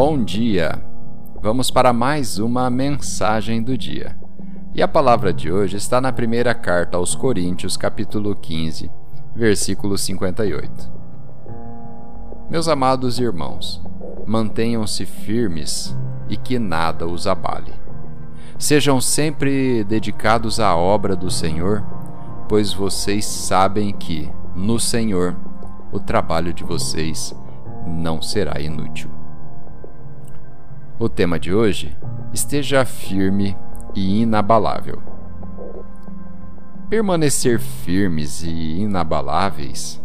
Bom 0.00 0.22
dia! 0.22 0.80
Vamos 1.42 1.72
para 1.72 1.92
mais 1.92 2.38
uma 2.38 2.70
mensagem 2.70 3.60
do 3.60 3.76
dia. 3.76 4.16
E 4.72 4.80
a 4.80 4.86
palavra 4.86 5.32
de 5.32 5.50
hoje 5.50 5.76
está 5.76 6.00
na 6.00 6.12
primeira 6.12 6.54
carta 6.54 6.96
aos 6.96 7.16
Coríntios, 7.16 7.76
capítulo 7.76 8.32
15, 8.36 8.88
versículo 9.34 9.98
58. 9.98 10.70
Meus 12.48 12.68
amados 12.68 13.18
irmãos, 13.18 13.82
mantenham-se 14.24 15.04
firmes 15.04 15.98
e 16.28 16.36
que 16.36 16.60
nada 16.60 17.04
os 17.04 17.26
abale. 17.26 17.72
Sejam 18.56 19.00
sempre 19.00 19.82
dedicados 19.82 20.60
à 20.60 20.76
obra 20.76 21.16
do 21.16 21.28
Senhor, 21.28 21.84
pois 22.48 22.72
vocês 22.72 23.24
sabem 23.24 23.92
que, 23.92 24.30
no 24.54 24.78
Senhor, 24.78 25.36
o 25.90 25.98
trabalho 25.98 26.54
de 26.54 26.62
vocês 26.62 27.34
não 27.84 28.22
será 28.22 28.60
inútil. 28.60 29.17
O 31.00 31.08
tema 31.08 31.38
de 31.38 31.54
hoje: 31.54 31.96
esteja 32.34 32.84
firme 32.84 33.56
e 33.94 34.22
inabalável. 34.22 35.00
Permanecer 36.90 37.60
firmes 37.60 38.42
e 38.42 38.80
inabaláveis 38.80 40.02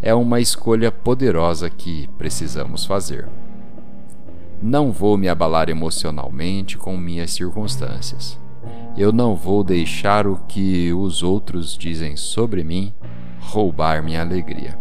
é 0.00 0.14
uma 0.14 0.38
escolha 0.38 0.92
poderosa 0.92 1.68
que 1.68 2.08
precisamos 2.16 2.86
fazer. 2.86 3.28
Não 4.62 4.92
vou 4.92 5.16
me 5.16 5.28
abalar 5.28 5.68
emocionalmente 5.68 6.78
com 6.78 6.96
minhas 6.96 7.32
circunstâncias. 7.32 8.38
Eu 8.96 9.10
não 9.10 9.34
vou 9.34 9.64
deixar 9.64 10.24
o 10.28 10.36
que 10.46 10.92
os 10.92 11.20
outros 11.20 11.76
dizem 11.76 12.16
sobre 12.16 12.62
mim 12.62 12.94
roubar 13.40 14.04
minha 14.04 14.20
alegria. 14.20 14.78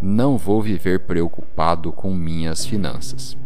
Não 0.00 0.38
vou 0.38 0.62
viver 0.62 1.00
preocupado 1.00 1.90
com 1.90 2.14
minhas 2.14 2.64
finanças. 2.64 3.36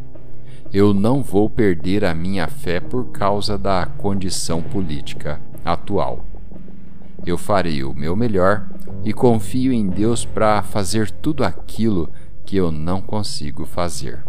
Eu 0.73 0.93
não 0.93 1.23
vou 1.23 1.49
perder 1.49 2.05
a 2.05 2.15
minha 2.15 2.47
fé 2.47 2.81
por 2.81 3.07
causa 3.11 3.57
da 3.57 3.87
condição 3.87 4.63
política 4.63 5.41
atual. 5.65 6.25
Eu 7.27 7.39
farei 7.39 7.83
o 7.83 7.95
meu 7.95 8.15
melhor 8.15 8.69
e 9.05 9.13
confio 9.13 9.73
em 9.73 9.89
Deus 9.89 10.25
para 10.25 10.63
fazer 10.63 11.11
tudo 11.11 11.45
aquilo 11.45 12.11
que 12.45 12.57
eu 12.57 12.71
não 12.71 13.01
consigo 13.01 13.65
fazer 13.65 14.23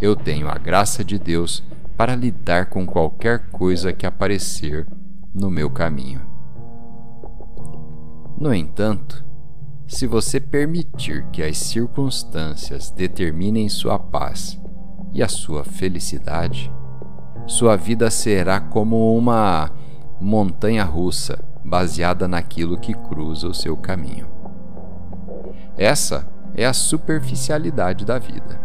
eu 0.00 0.14
tenho 0.14 0.48
a 0.48 0.58
graça 0.58 1.04
de 1.04 1.18
Deus 1.18 1.62
para 1.96 2.14
lidar 2.14 2.66
com 2.66 2.86
qualquer 2.86 3.48
coisa 3.50 3.92
que 3.92 4.06
aparecer 4.06 4.86
no 5.34 5.50
meu 5.50 5.70
caminho. 5.70 6.20
No 8.38 8.52
entanto, 8.52 9.24
se 9.86 10.06
você 10.06 10.38
permitir 10.38 11.24
que 11.32 11.42
as 11.42 11.56
circunstâncias 11.56 12.90
determinem 12.90 13.68
sua 13.68 13.98
paz 13.98 14.60
e 15.16 15.22
a 15.22 15.28
sua 15.28 15.64
felicidade, 15.64 16.70
sua 17.46 17.74
vida 17.74 18.10
será 18.10 18.60
como 18.60 19.16
uma 19.16 19.70
montanha 20.20 20.84
russa 20.84 21.42
baseada 21.64 22.28
naquilo 22.28 22.78
que 22.78 22.92
cruza 22.92 23.48
o 23.48 23.54
seu 23.54 23.78
caminho. 23.78 24.28
Essa 25.74 26.28
é 26.54 26.66
a 26.66 26.74
superficialidade 26.74 28.04
da 28.04 28.18
vida. 28.18 28.60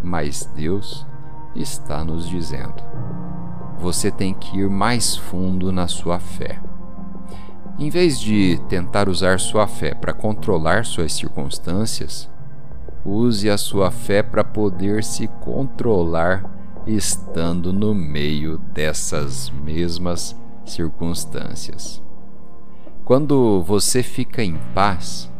Mas 0.00 0.48
Deus 0.54 1.04
está 1.56 2.04
nos 2.04 2.28
dizendo: 2.28 2.80
você 3.80 4.12
tem 4.12 4.32
que 4.32 4.60
ir 4.60 4.70
mais 4.70 5.16
fundo 5.16 5.72
na 5.72 5.88
sua 5.88 6.20
fé. 6.20 6.60
Em 7.76 7.90
vez 7.90 8.20
de 8.20 8.60
tentar 8.68 9.08
usar 9.08 9.40
sua 9.40 9.66
fé 9.66 9.92
para 9.92 10.12
controlar 10.12 10.84
suas 10.84 11.12
circunstâncias, 11.12 12.30
use 13.08 13.48
a 13.48 13.56
sua 13.56 13.90
fé 13.90 14.22
para 14.22 14.44
poder 14.44 15.02
se 15.04 15.26
controlar 15.40 16.44
estando 16.86 17.72
no 17.72 17.94
meio 17.94 18.58
dessas 18.58 19.50
mesmas 19.50 20.36
circunstâncias. 20.64 22.02
Quando 23.04 23.62
você 23.62 24.02
fica 24.02 24.42
em 24.42 24.58
paz, 24.74 25.30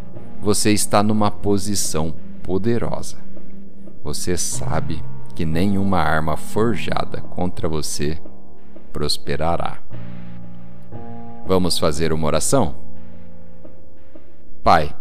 você 0.41 0.73
está 0.73 1.03
numa 1.03 1.31
posição 1.31 2.15
poderosa 2.43 3.28
você 4.09 4.39
sabe 4.39 5.05
que 5.34 5.45
nenhuma 5.45 5.99
arma 5.99 6.34
forjada 6.34 7.21
contra 7.21 7.69
você 7.69 8.19
prosperará. 8.91 9.81
Vamos 11.47 11.78
fazer 11.78 12.11
uma 12.11 12.27
oração? 12.27 12.77
Pai, 14.62 14.97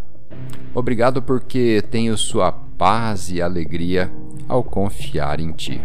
obrigado 0.78 1.24
porque 1.24 1.84
tenho 1.90 2.16
sua 2.16 2.52
paz 2.52 3.32
e 3.32 3.42
alegria 3.42 4.12
ao 4.48 4.64
confiar 4.64 5.40
em 5.40 5.52
Ti. 5.52 5.82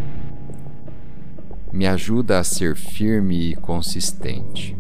Me 1.73 1.87
ajuda 1.87 2.39
a 2.39 2.45
ser 2.45 2.77
firme 2.77 3.53
e 3.53 3.57
consistente, 3.57 4.77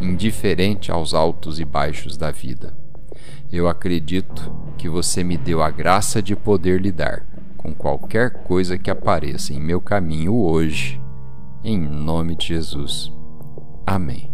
indiferente 0.00 0.90
aos 0.90 1.14
altos 1.14 1.60
e 1.60 1.64
baixos 1.64 2.16
da 2.16 2.32
vida. 2.32 2.74
Eu 3.52 3.68
acredito 3.68 4.52
que 4.76 4.88
você 4.88 5.22
me 5.22 5.36
deu 5.36 5.62
a 5.62 5.70
graça 5.70 6.20
de 6.20 6.34
poder 6.34 6.80
lidar 6.80 7.24
com 7.56 7.72
qualquer 7.72 8.42
coisa 8.42 8.76
que 8.76 8.90
apareça 8.90 9.52
em 9.52 9.60
meu 9.60 9.80
caminho 9.80 10.34
hoje, 10.34 11.00
em 11.62 11.78
nome 11.78 12.34
de 12.34 12.48
Jesus. 12.48 13.12
Amém. 13.86 14.31